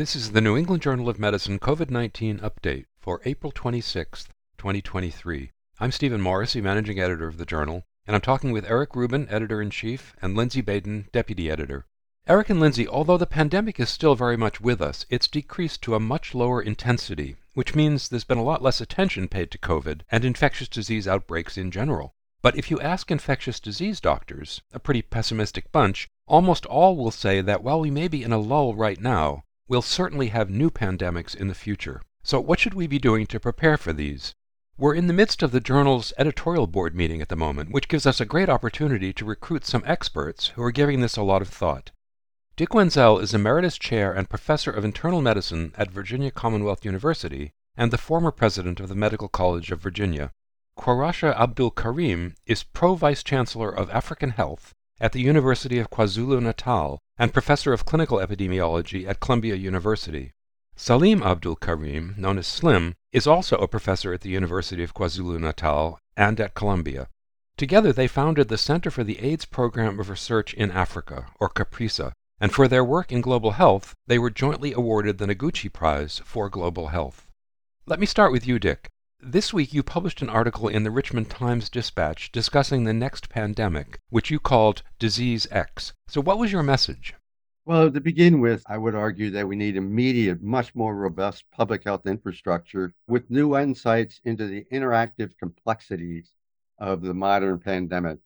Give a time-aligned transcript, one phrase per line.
[0.00, 5.50] This is the New England Journal of Medicine COVID 19 update for April 26, 2023.
[5.78, 9.60] I'm Stephen Morrissey, managing editor of the journal, and I'm talking with Eric Rubin, editor
[9.60, 11.84] in chief, and Lindsey Baden, deputy editor.
[12.26, 15.94] Eric and Lindsey, although the pandemic is still very much with us, it's decreased to
[15.94, 20.00] a much lower intensity, which means there's been a lot less attention paid to COVID
[20.10, 22.14] and infectious disease outbreaks in general.
[22.40, 27.42] But if you ask infectious disease doctors, a pretty pessimistic bunch, almost all will say
[27.42, 31.32] that while we may be in a lull right now, We'll certainly have new pandemics
[31.32, 32.02] in the future.
[32.24, 34.34] So, what should we be doing to prepare for these?
[34.76, 38.04] We're in the midst of the journal's editorial board meeting at the moment, which gives
[38.04, 41.48] us a great opportunity to recruit some experts who are giving this a lot of
[41.48, 41.92] thought.
[42.56, 47.92] Dick Wenzel is Emeritus Chair and Professor of Internal Medicine at Virginia Commonwealth University and
[47.92, 50.32] the former President of the Medical College of Virginia.
[50.76, 56.42] Quarraisha Abdool Karim is Pro Vice Chancellor of African Health at the University of KwaZulu
[56.42, 60.32] Natal and professor of clinical epidemiology at Columbia University.
[60.74, 65.38] Salim Abdool Karim, known as Slim, is also a professor at the University of KwaZulu
[65.38, 67.08] Natal and at Columbia.
[67.58, 72.12] Together, they founded the Center for the AIDS Program of Research in Africa, or CAPRISA,
[72.40, 76.48] and for their work in global health, they were jointly awarded the Noguchi Prize for
[76.48, 77.26] Global Health.
[77.84, 78.88] Let me start with you, Dick.
[79.22, 84.00] This week you published an article in the Richmond Times Dispatch discussing the next pandemic,
[84.08, 85.92] which you called Disease X.
[86.08, 87.14] So, what was your message?
[87.66, 91.84] Well, to begin with, I would argue that we need immediate, much more robust public
[91.84, 96.32] health infrastructure with new insights into the interactive complexities
[96.78, 98.20] of the modern pandemic.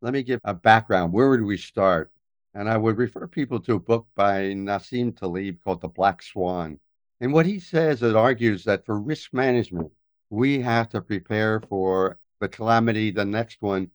[0.00, 1.12] Let me give a background.
[1.12, 2.10] Where would we start?
[2.54, 6.80] And I would refer people to a book by Nassim Taleb called The Black Swan.
[7.20, 9.92] And what he says, it argues that for risk management,
[10.30, 13.90] we have to prepare for the calamity, the next one,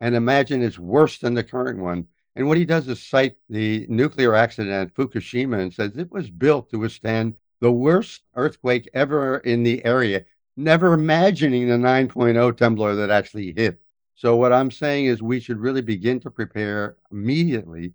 [0.00, 2.06] and imagine it's worse than the current one.
[2.36, 6.30] And what he does is cite the nuclear accident at Fukushima and says it was
[6.30, 10.24] built to withstand the worst earthquake ever in the area,
[10.56, 13.80] never imagining the 9.0 temblor that actually hit.
[14.14, 17.94] So, what I'm saying is we should really begin to prepare immediately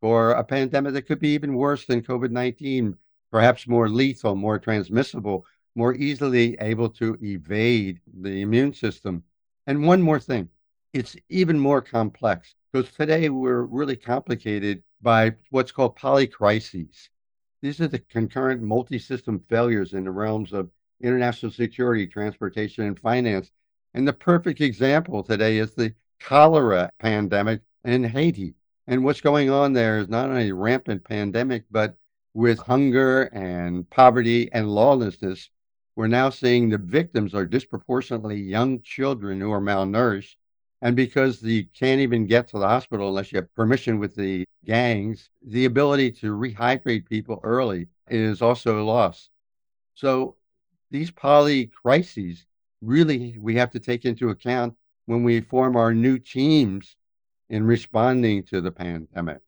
[0.00, 2.96] for a pandemic that could be even worse than COVID 19,
[3.30, 5.44] perhaps more lethal, more transmissible,
[5.78, 9.22] more easily able to evade the immune system.
[9.68, 10.48] And one more thing,
[10.92, 17.10] it's even more complex because today we're really complicated by what's called polycrises.
[17.62, 20.68] These are the concurrent multi system failures in the realms of
[21.00, 23.52] international security, transportation, and finance.
[23.94, 28.56] And the perfect example today is the cholera pandemic in Haiti.
[28.88, 31.96] And what's going on there is not only a rampant pandemic, but
[32.34, 35.50] with hunger and poverty and lawlessness
[35.98, 40.36] we're now seeing the victims are disproportionately young children who are malnourished.
[40.80, 44.44] And because you can't even get to the hospital unless you have permission with the
[44.64, 49.30] gangs, the ability to rehydrate people early is also lost.
[49.96, 50.36] So
[50.92, 52.46] these poly crises
[52.80, 54.76] really we have to take into account
[55.06, 56.94] when we form our new teams
[57.50, 59.40] in responding to the pandemic.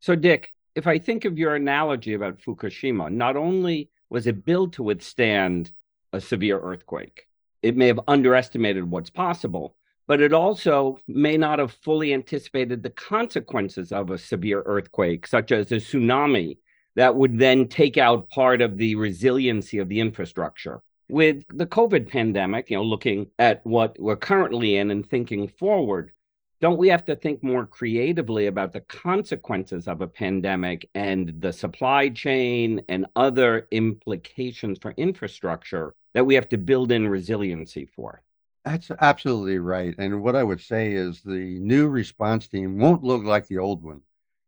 [0.00, 4.74] So, Dick, if I think of your analogy about Fukushima, not only was it built
[4.74, 5.72] to withstand
[6.12, 7.26] a severe earthquake?
[7.62, 9.74] It may have underestimated what's possible,
[10.06, 15.50] but it also may not have fully anticipated the consequences of a severe earthquake, such
[15.50, 16.58] as a tsunami
[16.94, 20.82] that would then take out part of the resiliency of the infrastructure.
[21.08, 26.12] With the COVID pandemic, you know, looking at what we're currently in and thinking forward,
[26.60, 31.52] don't we have to think more creatively about the consequences of a pandemic and the
[31.52, 38.22] supply chain and other implications for infrastructure that we have to build in resiliency for?
[38.64, 39.94] That's absolutely right.
[39.98, 43.82] And what I would say is the new response team won't look like the old
[43.82, 44.00] one.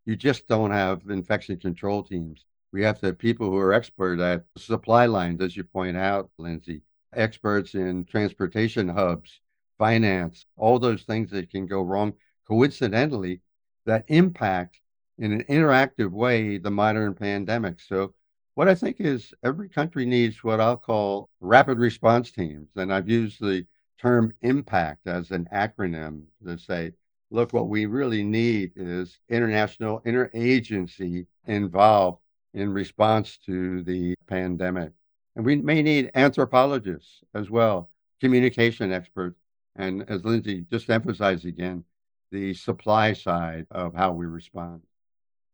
[0.06, 2.46] You just don't have infection control teams.
[2.72, 6.30] We have to have people who are expert at supply lines, as you point out,
[6.38, 6.82] Lindsey,
[7.14, 9.40] experts in transportation hubs,
[9.78, 12.12] finance, all those things that can go wrong
[12.46, 13.40] coincidentally
[13.86, 14.80] that impact
[15.18, 17.80] in an interactive way the modern pandemic.
[17.80, 18.14] So
[18.54, 22.68] what I think is every country needs what I'll call rapid response teams.
[22.76, 23.64] And I've used the
[24.00, 26.92] term impact as an acronym to say,
[27.30, 32.20] look, what we really need is international interagency involved
[32.54, 34.92] in response to the pandemic.
[35.36, 39.38] And we may need anthropologists as well, communication experts,
[39.78, 41.84] and as Lindsey just emphasized again,
[42.30, 44.82] the supply side of how we respond.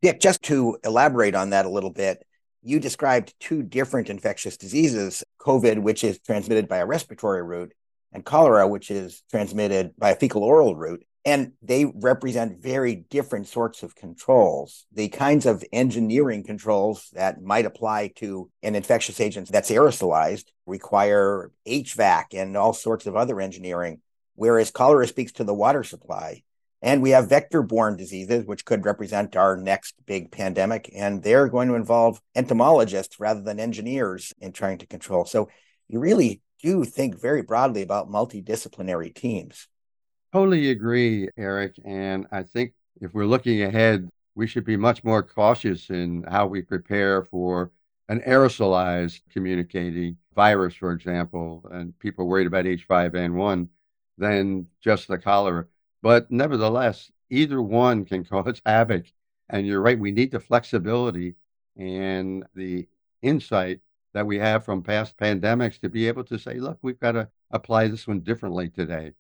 [0.02, 2.26] Dick, just to elaborate on that a little bit,
[2.62, 7.72] you described two different infectious diseases COVID, which is transmitted by a respiratory route,
[8.12, 11.04] and cholera, which is transmitted by a fecal oral route.
[11.26, 14.86] And they represent very different sorts of controls.
[14.92, 21.50] The kinds of engineering controls that might apply to an infectious agent that's aerosolized require
[21.66, 24.00] HVAC and all sorts of other engineering,
[24.34, 26.42] whereas cholera speaks to the water supply.
[26.82, 30.90] And we have vector borne diseases, which could represent our next big pandemic.
[30.94, 35.24] And they're going to involve entomologists rather than engineers in trying to control.
[35.24, 35.48] So
[35.88, 39.66] you really do think very broadly about multidisciplinary teams.
[40.32, 41.76] Totally agree, Eric.
[41.84, 46.46] And I think if we're looking ahead, we should be much more cautious in how
[46.46, 47.70] we prepare for
[48.08, 53.68] an aerosolized communicating virus, for example, and people worried about H5N1
[54.18, 55.66] than just the cholera.
[56.02, 59.06] But nevertheless, either one can cause havoc.
[59.48, 61.34] And you're right, we need the flexibility
[61.76, 62.88] and the
[63.22, 63.80] insight
[64.14, 67.28] that we have from past pandemics to be able to say, look, we've got to
[67.50, 69.12] apply this one differently today.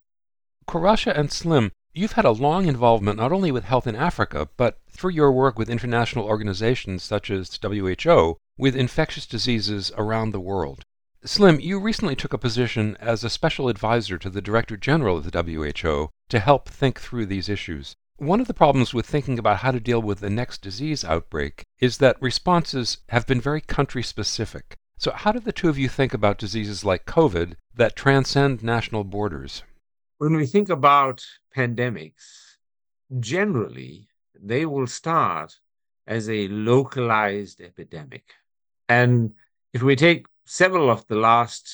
[0.66, 4.78] Quarraisha and Slim, you've had a long involvement not only with health in Africa, but
[4.88, 10.84] through your work with international organizations such as WHO with infectious diseases around the world.
[11.26, 15.30] Slim, you recently took a position as a special advisor to the Director General of
[15.30, 17.94] the WHO to help think through these issues.
[18.16, 21.64] One of the problems with thinking about how to deal with the next disease outbreak
[21.80, 24.76] is that responses have been very country specific.
[24.98, 29.04] So, how do the two of you think about diseases like COVID that transcend national
[29.04, 29.62] borders?
[30.18, 31.24] when we think about
[31.54, 32.56] pandemics,
[33.20, 35.58] generally they will start
[36.06, 38.24] as a localized epidemic.
[38.88, 39.34] And
[39.72, 41.70] if we take several of the last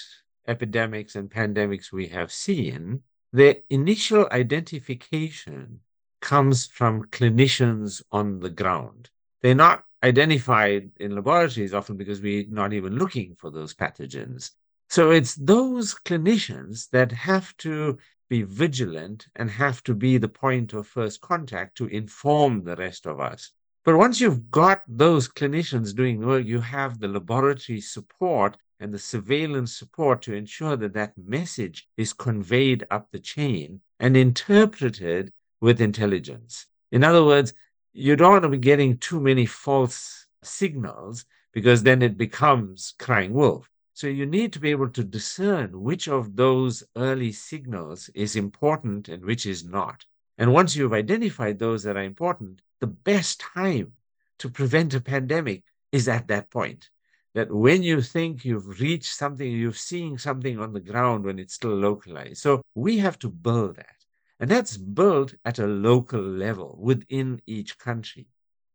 [0.47, 3.03] epidemics and pandemics we have seen,
[3.33, 5.81] the initial identification
[6.21, 9.11] comes from clinicians on the ground.
[9.43, 14.51] They're not identified in laboratories often because we're not even looking for those pathogens.
[14.89, 20.73] So it's those clinicians that have to be vigilant and have to be the point
[20.73, 23.53] of first contact to inform the rest of us.
[23.83, 28.99] But once you've got those clinicians doing work, you have the laboratory support and the
[28.99, 35.33] surveillance support to ensure that that message is conveyed up the chain and interpreted
[35.63, 36.67] with intelligence.
[36.93, 37.55] In other words,
[37.93, 43.33] you don't want to be getting too many false signals because then it becomes crying
[43.33, 43.71] wolf.
[43.95, 49.09] So you need to be able to discern which of those early signals is important
[49.09, 50.05] and which is not.
[50.41, 53.93] And once you've identified those that are important, the best time
[54.39, 56.89] to prevent a pandemic is at that point.
[57.35, 61.53] That when you think you've reached something, you're seeing something on the ground when it's
[61.53, 62.39] still localized.
[62.39, 63.99] So we have to build that.
[64.41, 68.27] And that's built at a local level within each country.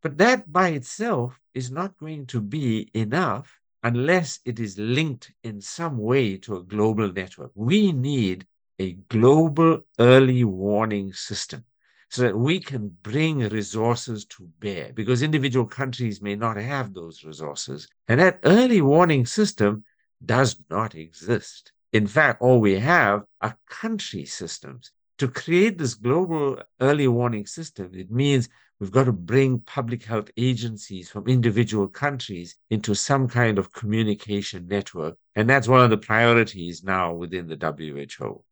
[0.03, 5.61] But that by itself is not going to be enough unless it is linked in
[5.61, 7.51] some way to a global network.
[7.55, 8.45] We need
[8.79, 11.63] a global early warning system
[12.09, 17.23] so that we can bring resources to bear because individual countries may not have those
[17.23, 17.87] resources.
[18.07, 19.83] And that early warning system
[20.23, 21.71] does not exist.
[21.93, 24.91] In fact, all we have are country systems.
[25.19, 28.49] To create this global early warning system, it means
[28.79, 34.67] We've got to bring public health agencies from individual countries into some kind of communication
[34.67, 35.17] network.
[35.33, 38.43] And that's one of the priorities now within the WHO.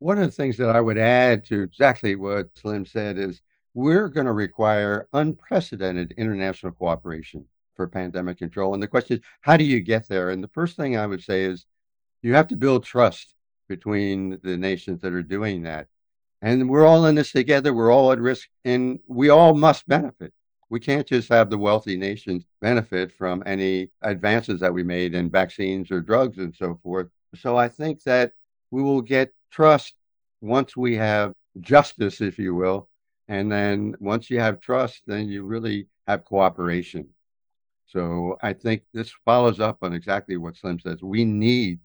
[0.00, 3.40] One of the things that I would add to exactly what Slim said is
[3.72, 8.74] we're going to require unprecedented international cooperation for pandemic control.
[8.74, 10.30] And the question is, how do you get there?
[10.30, 11.66] And the first thing I would say is
[12.22, 13.34] you have to build trust
[13.68, 15.86] between the nations that are doing that
[16.42, 17.74] and we're all in this together.
[17.74, 20.32] We're all at risk, and we all must benefit.
[20.70, 25.30] We can't just have the wealthy nations benefit from any advances that we made in
[25.30, 27.08] vaccines or drugs and so forth.
[27.34, 28.32] So I think that
[28.70, 29.94] we will get trust
[30.40, 32.88] once we have justice, if you will.
[33.28, 37.08] And then once you have trust, then you really have cooperation.
[37.86, 41.02] So I think this follows up on exactly what Slim says.
[41.02, 41.80] We need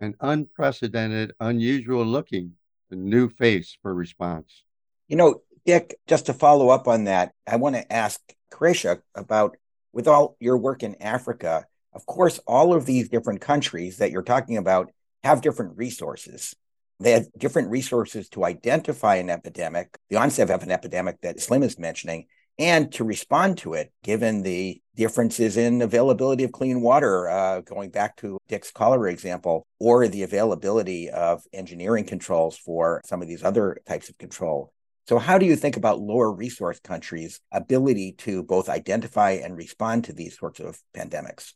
[0.00, 2.52] an unprecedented, unusual looking
[2.90, 4.62] new face for response.
[5.08, 8.20] You know, Dick, just to follow up on that, I want to ask
[8.52, 9.56] Quarraisha about
[9.92, 14.22] with all your work in Africa, of course, all of these different countries that you're
[14.22, 14.92] talking about
[15.24, 16.54] have different resources.
[16.98, 21.62] They have different resources to identify an epidemic, the onset of an epidemic that Slim
[21.62, 22.26] is mentioning,
[22.58, 27.90] and to respond to it, given the differences in availability of clean water, uh, going
[27.90, 33.44] back to Dick's cholera example, or the availability of engineering controls for some of these
[33.44, 34.72] other types of control.
[35.06, 40.04] So, how do you think about lower resource countries' ability to both identify and respond
[40.04, 41.52] to these sorts of pandemics?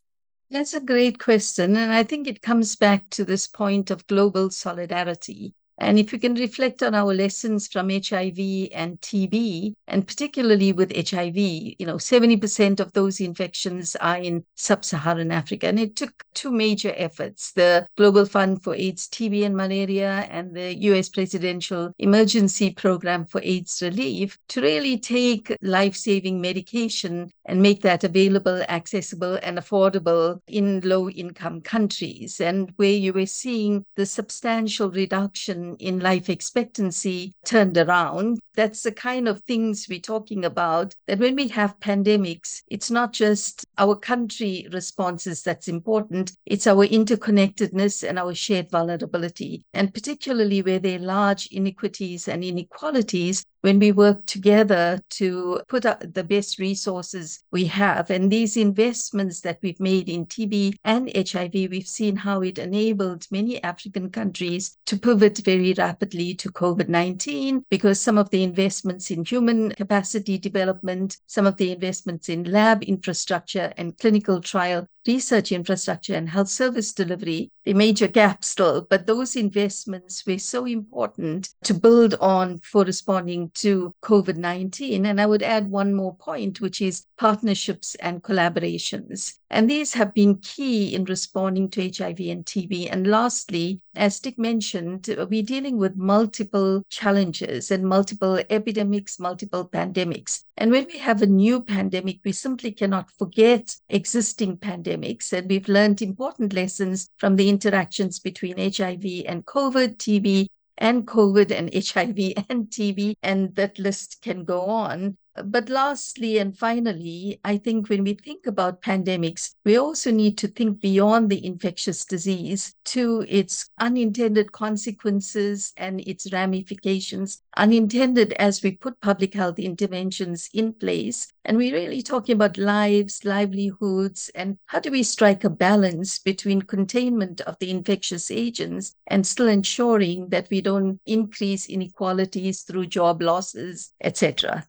[0.51, 1.75] That's a great question.
[1.75, 6.19] And I think it comes back to this point of global solidarity And if we
[6.19, 11.95] can reflect on our lessons from HIV and TB, and particularly with HIV, you know,
[11.95, 15.67] 70% of those infections are in sub Saharan Africa.
[15.67, 20.55] And it took two major efforts the Global Fund for AIDS, TB, and Malaria, and
[20.55, 27.61] the US Presidential Emergency Program for AIDS Relief to really take life saving medication and
[27.61, 32.39] make that available, accessible, and affordable in low income countries.
[32.39, 38.39] And where you were seeing the substantial reduction in life expectancy turned around.
[38.55, 40.93] That's the kind of things we're talking about.
[41.07, 46.85] That when we have pandemics, it's not just our country responses that's important, it's our
[46.85, 49.65] interconnectedness and our shared vulnerability.
[49.73, 55.85] And particularly where there are large inequities and inequalities, when we work together to put
[55.85, 58.09] out the best resources we have.
[58.09, 63.27] And these investments that we've made in TB and HIV, we've seen how it enabled
[63.31, 69.11] many African countries to pivot very rapidly to COVID 19 because some of the investments
[69.11, 75.51] in human capacity development, some of the investments in lab infrastructure and clinical trial research
[75.51, 81.49] infrastructure and health service delivery, the major gaps still, but those investments were so important
[81.63, 85.05] to build on for responding to COVID 19.
[85.05, 89.33] And I would add one more point, which is partnerships and collaborations.
[89.51, 92.87] And these have been key in responding to HIV and TB.
[92.89, 100.45] And lastly, as Dick mentioned, we're dealing with multiple challenges and multiple epidemics, multiple pandemics.
[100.55, 105.33] And when we have a new pandemic, we simply cannot forget existing pandemics.
[105.33, 111.51] And we've learned important lessons from the interactions between HIV and COVID, TB, and COVID
[111.51, 115.17] and HIV and TB, and that list can go on.
[115.45, 120.47] But lastly and finally, I think when we think about pandemics, we also need to
[120.47, 128.71] think beyond the infectious disease to its unintended consequences and its ramifications, unintended as we
[128.71, 131.27] put public health interventions in place.
[131.45, 136.61] And we're really talking about lives, livelihoods, and how do we strike a balance between
[136.61, 143.21] containment of the infectious agents and still ensuring that we don't increase inequalities through job
[143.21, 144.67] losses, etc.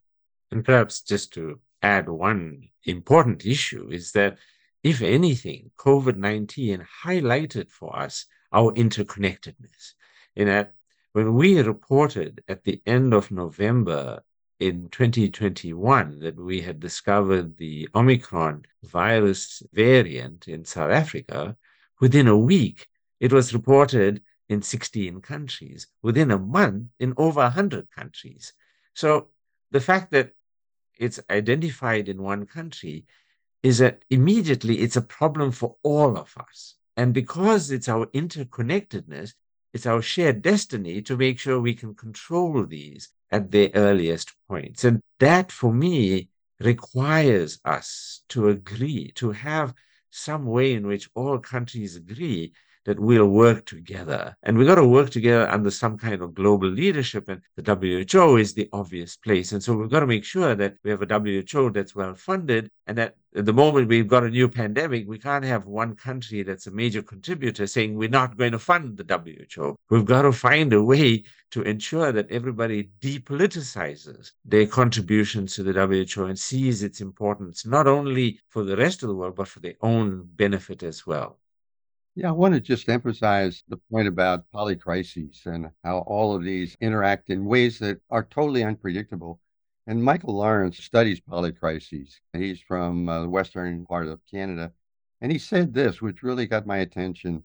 [0.53, 4.37] And perhaps just to add one important issue is that,
[4.83, 9.95] if anything, COVID 19 highlighted for us our interconnectedness.
[10.37, 10.75] In that,
[11.15, 14.23] when we reported at the end of November
[14.61, 21.57] in 2021 that we had discovered the Omicron virus variant in South Africa,
[21.99, 22.89] within a week,
[23.21, 28.53] it was reported in 16 countries, within a month, in over 100 countries.
[28.93, 29.29] So
[29.71, 30.33] the fact that
[30.99, 33.07] it's identified in one country
[33.63, 36.75] is that immediately it's a problem for all of us.
[36.97, 39.35] And because it's our interconnectedness,
[39.73, 44.85] it's our shared destiny to make sure we can control these at their earliest points.
[44.85, 46.29] And that, for me,
[46.61, 49.75] requires us to agree, to have
[50.11, 52.53] some way in which all countries agree
[52.85, 54.37] that we'll work together.
[54.43, 57.29] And we've got to work together under some kind of global leadership.
[57.29, 57.75] And the
[58.13, 59.53] WHO is the obvious place.
[59.53, 62.71] And so we've got to make sure that we have a WHO that's well funded
[62.87, 66.43] and that at the moment we've got a new pandemic, we can't have one country
[66.43, 69.77] that's a major contributor saying we're not going to fund the WHO.
[69.89, 75.73] We've got to find a way to ensure that everybody depoliticizes their contributions to the
[75.73, 79.61] WHO and sees its importance, not only for the rest of the world, but for
[79.61, 81.39] their own benefit as well.
[82.15, 86.77] Yeah, I want to just emphasize the point about polycrises and how all of these
[86.81, 89.41] interact in ways that are totally unpredictable.
[89.87, 92.21] And Michael Lawrence studies polycrises.
[92.35, 94.73] He's from uh, the western part of Canada.
[95.23, 97.45] And he said this, which really got my attention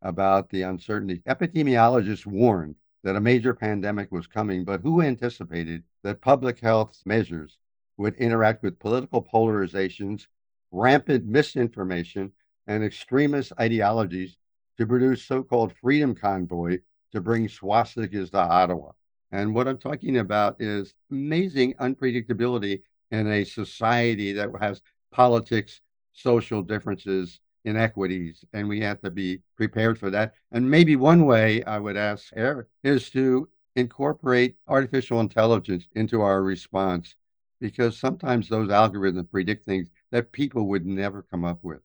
[0.00, 1.22] about the uncertainty.
[1.28, 7.58] Epidemiologists warned that a major pandemic was coming, but who anticipated that public health measures
[7.98, 10.26] would interact with political polarizations,
[10.70, 12.32] rampant misinformation,
[12.66, 14.36] and extremist ideologies
[14.78, 16.78] to produce so-called freedom convoy
[17.12, 18.92] to bring swastikas to Ottawa.
[19.32, 25.80] And what I'm talking about is amazing unpredictability in a society that has politics,
[26.12, 30.34] social differences, inequities, and we have to be prepared for that.
[30.52, 36.42] And maybe one way I would ask Eric is to incorporate artificial intelligence into our
[36.42, 37.14] response
[37.60, 41.80] because sometimes those algorithms predict things that people would never come up with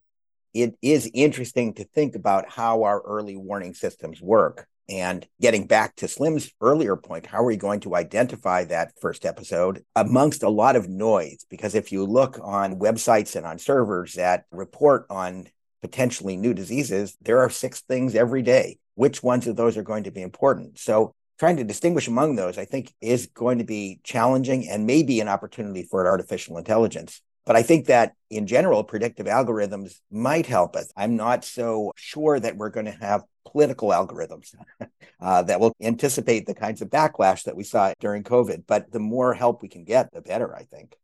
[0.54, 4.66] it is interesting to think about how our early warning systems work.
[4.88, 9.24] And getting back to Slim's earlier point, how are we going to identify that first
[9.24, 11.46] episode amongst a lot of noise?
[11.48, 15.48] Because if you look on websites and on servers that report on
[15.82, 18.78] potentially new diseases, there are six things every day.
[18.94, 20.78] Which ones of those are going to be important?
[20.78, 25.20] So trying to distinguish among those, I think, is going to be challenging and maybe
[25.20, 27.22] an opportunity for artificial intelligence.
[27.44, 30.92] But I think that in general, predictive algorithms might help us.
[30.96, 34.54] I'm not so sure that we're going to have political algorithms
[35.20, 38.64] uh, that will anticipate the kinds of backlash that we saw during COVID.
[38.66, 40.96] But the more help we can get, the better, I think.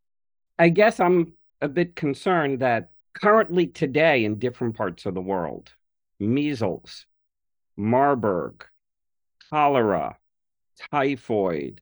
[0.58, 5.72] I guess I'm a bit concerned that currently today in different parts of the world,
[6.20, 7.06] measles,
[7.76, 8.64] Marburg,
[9.50, 10.16] cholera,
[10.90, 11.80] typhoid,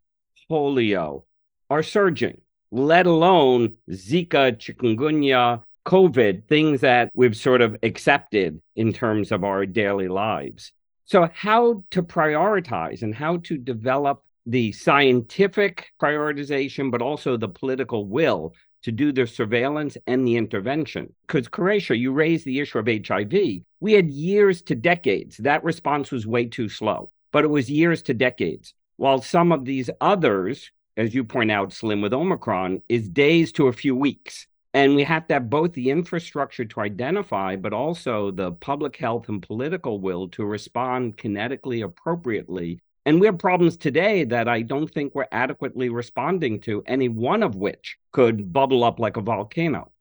[0.51, 1.25] polio
[1.69, 2.41] are surging
[2.77, 9.65] let alone Zika, chikungunya, COVID, things that we've sort of accepted in terms of our
[9.65, 10.73] daily lives.
[11.05, 18.07] So, how to prioritize and how to develop the scientific prioritization, but also the political
[18.07, 18.53] will
[18.83, 21.13] to do the surveillance and the intervention.
[21.27, 23.63] Because, Quarraisha, you raised the issue of HIV.
[23.81, 25.39] We had years to decades.
[25.39, 28.75] That response was way too slow, but it was years to decades.
[28.97, 33.69] While some of these others, as you point out, Slim, with Omicron, is days to
[33.69, 34.47] a few weeks.
[34.73, 39.29] And we have to have both the infrastructure to identify, but also the public health
[39.29, 42.81] and political will to respond kinetically appropriately.
[43.07, 47.43] And we have problems today that I don't think we're adequately responding to, any one
[47.43, 49.93] of which could bubble up like a volcano.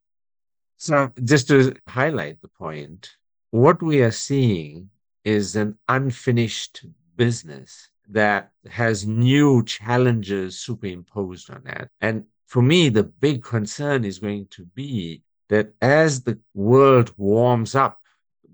[0.77, 3.15] So, just to highlight the point,
[3.51, 4.89] what we are seeing
[5.23, 6.85] is an unfinished
[7.15, 11.89] business that has new challenges superimposed on that.
[12.01, 17.75] And for me, the big concern is going to be that as the world warms
[17.75, 17.99] up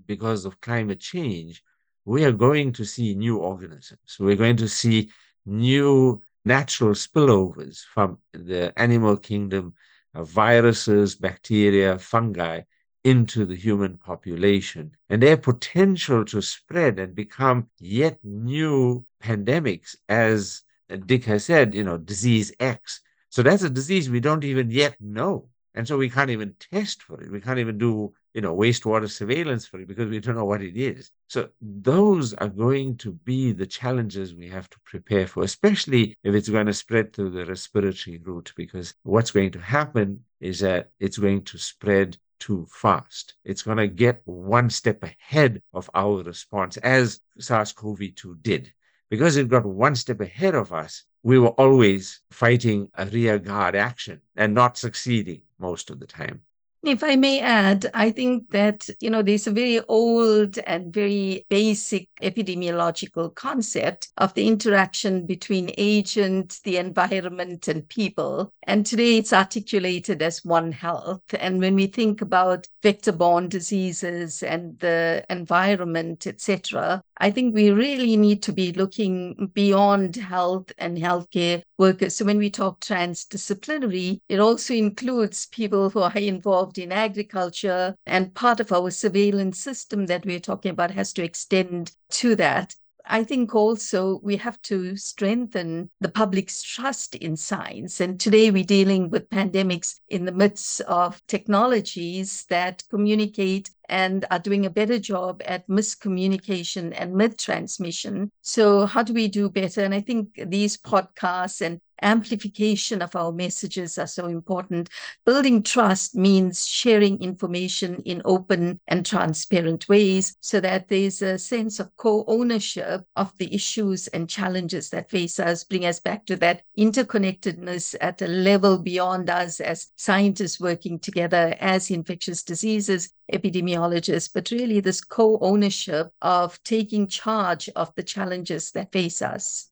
[0.06, 1.62] because of climate change,
[2.04, 4.16] we are going to see new organisms.
[4.18, 5.10] We're going to see
[5.46, 9.74] new natural spillovers from the animal kingdom,
[10.14, 12.62] uh, viruses, bacteria, fungi,
[13.04, 20.62] into the human population and their potential to spread and become yet new pandemics, as
[21.06, 23.00] Dick has said, you know, disease X.
[23.28, 25.48] So that's a disease we don't even yet know.
[25.74, 27.32] And so we can't even test for it.
[27.32, 30.60] We can't even do, you know, wastewater surveillance for it because we don't know what
[30.60, 31.10] it is.
[31.28, 36.34] So those are going to be the challenges we have to prepare for, especially if
[36.34, 40.90] it's going to spread through the respiratory route, because what's going to happen is that
[41.00, 43.34] it's going to spread too fast.
[43.44, 48.72] It's going to get one step ahead of our response, as SARS CoV 2 did.
[49.08, 53.76] Because it got one step ahead of us, we were always fighting a rear guard
[53.76, 56.40] action and not succeeding most of the time.
[56.84, 61.46] If I may add, I think that, you know, there's a very old and very
[61.48, 68.52] basic epidemiological concept of the interaction between agent, the environment, and people.
[68.64, 71.22] And today it's articulated as one health.
[71.38, 78.16] And when we think about vector-borne diseases and the environment, etc., I think we really
[78.16, 82.16] need to be looking beyond health and healthcare workers.
[82.16, 88.34] So when we talk transdisciplinary, it also includes people who are involved in agriculture, and
[88.34, 92.74] part of our surveillance system that we're talking about has to extend to that.
[93.04, 98.00] I think also we have to strengthen the public's trust in science.
[98.00, 104.38] And today we're dealing with pandemics in the midst of technologies that communicate and are
[104.38, 108.30] doing a better job at miscommunication and myth transmission.
[108.40, 109.82] So, how do we do better?
[109.82, 114.88] And I think these podcasts and amplification of our messages are so important.
[115.24, 121.80] Building trust means sharing information in open and transparent ways so that there's a sense
[121.80, 126.36] of co ownership of the issues and challenges that face us, bring us back to
[126.36, 134.30] that interconnectedness at a level beyond us as scientists working together as infectious diseases epidemiologists,
[134.32, 139.71] but really this co ownership of taking charge of the challenges that face us.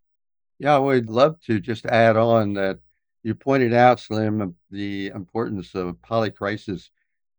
[0.60, 2.80] Yeah, I would love to just add on that
[3.22, 6.90] you pointed out, Slim, the importance of polycrisis.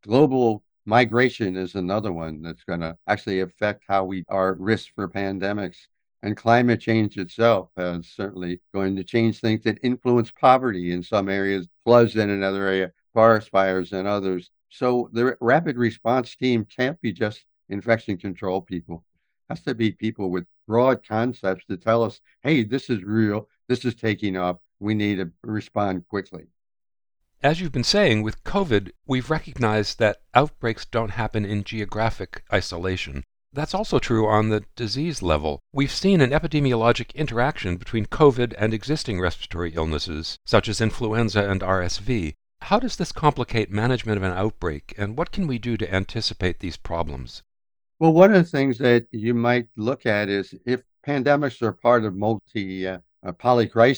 [0.04, 5.08] Global migration is another one that's going to actually affect how we are risk for
[5.08, 5.78] pandemics.
[6.24, 11.30] And climate change itself is certainly going to change things that influence poverty in some
[11.30, 14.50] areas, floods in another area, forest fires in others.
[14.70, 19.04] So the rapid response team can't be just infection control people.
[19.48, 23.84] Has to be people with broad concepts to tell us, hey, this is real, this
[23.84, 26.46] is taking up, we need to respond quickly.
[27.44, 33.26] As you've been saying, with COVID, we've recognized that outbreaks don't happen in geographic isolation.
[33.52, 35.60] That's also true on the disease level.
[35.74, 41.60] We've seen an epidemiologic interaction between COVID and existing respiratory illnesses, such as influenza and
[41.60, 42.36] RSV.
[42.62, 46.60] How does this complicate management of an outbreak, and what can we do to anticipate
[46.60, 47.44] these problems?
[48.02, 52.04] Well, one of the things that you might look at is if pandemics are part
[52.04, 53.94] of multi uh, uh,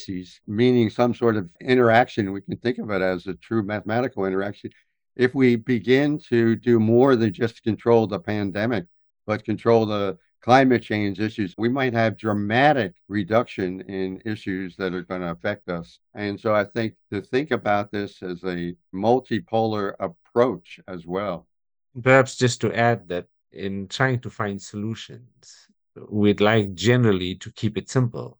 [0.45, 2.33] meaning some sort of interaction.
[2.33, 4.71] We can think of it as a true mathematical interaction.
[5.15, 8.87] If we begin to do more than just control the pandemic,
[9.25, 15.03] but control the climate change issues, we might have dramatic reduction in issues that are
[15.03, 15.99] going to affect us.
[16.13, 21.47] And so I think to think about this as a multipolar approach as well.
[22.01, 25.67] Perhaps just to add that in trying to find solutions,
[26.09, 28.39] we'd like generally to keep it simple.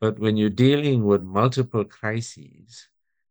[0.00, 2.88] But when you're dealing with multiple crises,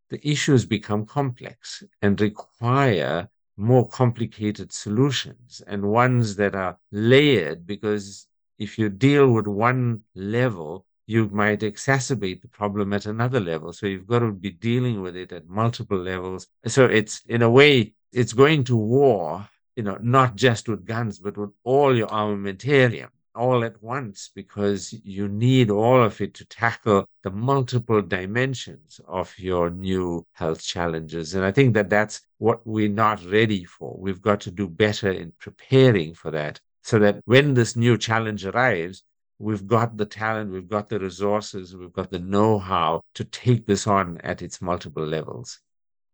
[0.09, 8.27] the issues become complex and require more complicated solutions and ones that are layered because
[8.57, 13.73] if you deal with one level, you might exacerbate the problem at another level.
[13.73, 16.47] So you've got to be dealing with it at multiple levels.
[16.65, 21.19] So it's in a way, it's going to war, you know, not just with guns,
[21.19, 26.45] but with all your armamentarium all at once because you need all of it to
[26.45, 31.33] tackle the multiple dimensions of your new health challenges.
[31.33, 33.95] And I think that that's what we're not ready for.
[33.97, 38.45] We've got to do better in preparing for that so that when this new challenge
[38.45, 39.03] arrives,
[39.39, 43.65] we've got the talent, we've got the resources, we've got the know how to take
[43.65, 45.59] this on at its multiple levels.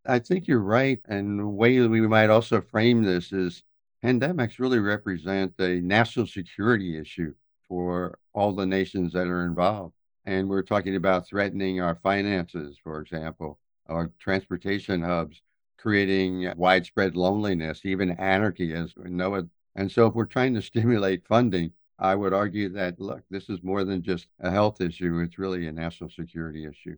[0.09, 0.99] I think you're right.
[1.05, 3.63] And the way we might also frame this is
[4.03, 7.33] pandemics really represent a national security issue
[7.67, 9.93] for all the nations that are involved.
[10.25, 15.41] And we're talking about threatening our finances, for example, our transportation hubs,
[15.77, 19.45] creating widespread loneliness, even anarchy as we know it.
[19.75, 23.61] And so, if we're trying to stimulate funding, I would argue that, look, this is
[23.61, 26.97] more than just a health issue, it's really a national security issue.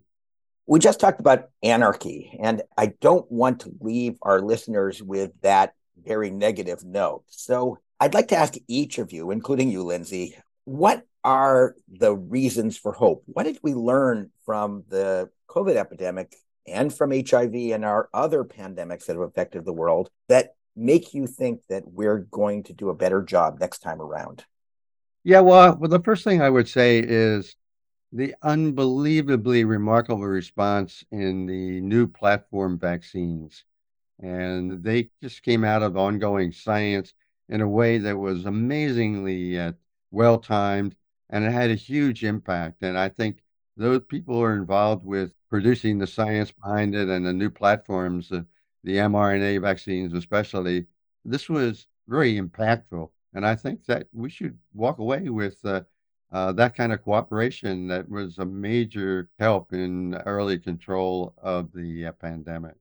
[0.68, 5.74] We just talked about anarchy, and I don't want to leave our listeners with that
[6.04, 7.24] very negative note.
[7.28, 12.78] So I'd like to ask each of you, including you, Lindsey, what are the reasons
[12.78, 13.24] for hope?
[13.26, 16.36] What did we learn from the COVID epidemic
[16.68, 21.28] and from HIV and our other pandemics that have affected the world that make you
[21.28, 24.46] think that we're going to do a better job next time around?
[25.24, 27.56] Yeah, well, well, the first thing I would say is
[28.12, 33.64] the unbelievably remarkable response in the new platform vaccines.
[34.20, 37.14] And they just came out of ongoing science
[37.50, 39.74] in a way that was amazingly uh,
[40.12, 40.96] well timed
[41.30, 42.82] and it had a huge impact.
[42.84, 43.44] And i think
[43.78, 48.32] those people who are involved with producing the science behind it and the new platforms
[48.32, 48.44] uh,
[48.84, 50.88] the mrna vaccines especially
[51.26, 53.10] this was very impactful.
[53.34, 55.82] And i think that we should walk away with uh,
[56.32, 62.08] uh, that kind of cooperation that was a major help in early control of the
[62.08, 62.76] uh, pandemic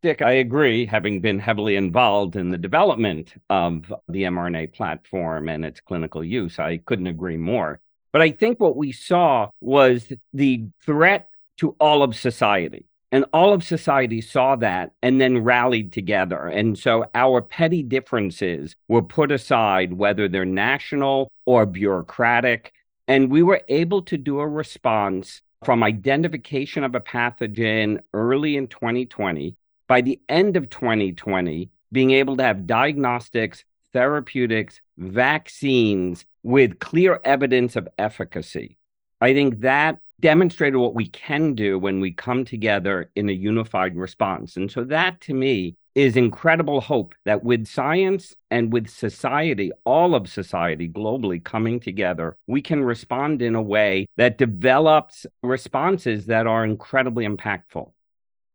[0.00, 5.64] Dick, I agree, having been heavily involved in the development of the mRNA platform and
[5.64, 6.60] its clinical use.
[6.60, 7.80] I couldn't agree more.
[8.12, 12.87] But I think what we saw was the threat to all of society.
[13.10, 16.46] And all of society saw that and then rallied together.
[16.46, 22.72] And so our petty differences were put aside, whether they're national or bureaucratic.
[23.06, 28.68] And we were able to do a response from identification of a pathogen early in
[28.68, 37.20] 2020 by the end of 2020, being able to have diagnostics, therapeutics, vaccines with clear
[37.24, 38.76] evidence of efficacy.
[39.20, 43.96] I think that demonstrated what we can do when we come together in a unified
[43.96, 44.56] response.
[44.56, 50.14] And so that to me is incredible hope that with science and with society, all
[50.14, 56.46] of society globally coming together, we can respond in a way that develops responses that
[56.46, 57.90] are incredibly impactful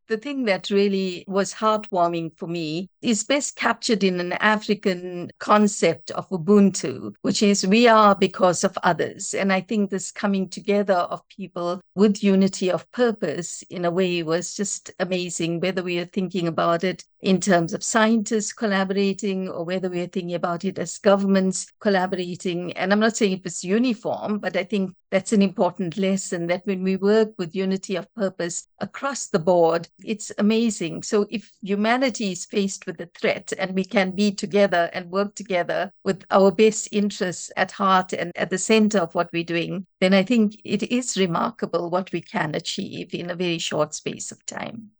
[0.08, 6.12] the thing that really was heartwarming for me is best captured in an African concept
[6.12, 9.34] of Ubuntu, which is we are because of others.
[9.34, 14.24] And I think this coming together of people with unity of purpose in a way
[14.24, 19.64] was just amazing, whether we are thinking about it in terms of scientists collaborating or
[19.64, 22.74] whether we are thinking about it as governments collaborating.
[22.74, 26.66] And I'm not saying it was uniform, but I think that's an important lesson that
[26.66, 31.04] when we work with unity of purpose across the board, it's amazing.
[31.04, 35.36] So if humanity is faced with a threat and we can be together and work
[35.36, 39.86] together with our best interests at heart and at the center of what we're doing,
[40.00, 44.32] then I think it is remarkable what we can achieve in a very short space
[44.32, 44.92] of time.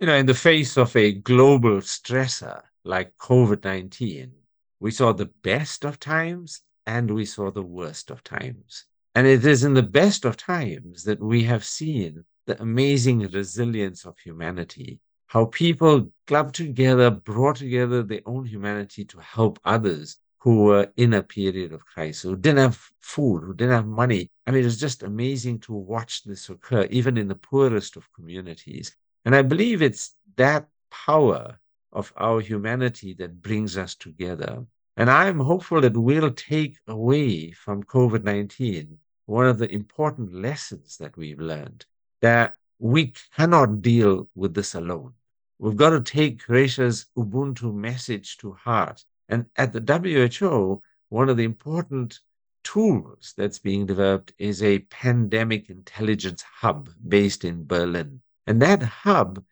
[0.00, 4.32] You know, in the face of a global stressor like COVID 19,
[4.80, 8.84] we saw the best of times and we saw the worst of times.
[9.14, 14.04] And it is in the best of times that we have seen the amazing resilience
[14.04, 20.64] of humanity, how people clubbed together, brought together their own humanity to help others who
[20.64, 24.30] were in a period of crisis, who didn't have food, who didn't have money.
[24.46, 28.12] I mean, it was just amazing to watch this occur, even in the poorest of
[28.12, 28.94] communities.
[29.24, 31.58] And I believe it's that power
[31.92, 34.66] of our humanity that brings us together.
[34.96, 40.98] And I'm hopeful that we'll take away from COVID 19 one of the important lessons
[40.98, 41.86] that we've learned
[42.20, 45.14] that we cannot deal with this alone.
[45.58, 49.04] We've got to take Quarraisha's Ubuntu message to heart.
[49.28, 52.20] And at the WHO, one of the important
[52.64, 58.20] tools that's being developed is a pandemic intelligence hub based in Berlin.
[58.46, 59.42] And that hub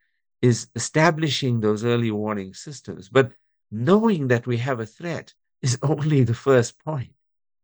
[0.41, 3.09] is establishing those early warning systems.
[3.09, 3.33] But
[3.71, 5.33] knowing that we have a threat
[5.63, 7.13] is only the first point.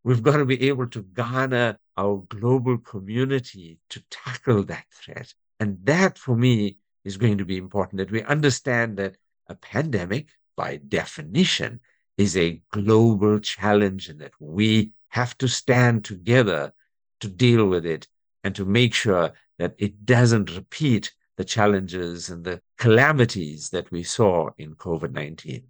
[0.05, 5.35] We've got to be able to garner our global community to tackle that threat.
[5.61, 9.17] And that, for me, is going to be important that we understand that
[9.49, 11.81] a pandemic, by definition,
[12.17, 16.73] is a global challenge and that we have to stand together
[17.21, 18.07] to deal with it
[18.45, 24.03] and to make sure that it doesn't repeat the challenges and the calamities that we
[24.03, 25.63] saw in COVID 19.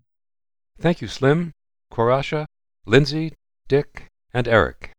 [0.80, 1.52] Thank you, Slim,
[1.92, 2.46] Quarraisha,
[2.86, 3.34] Lindsey,
[3.68, 4.92] Dick, and Eric.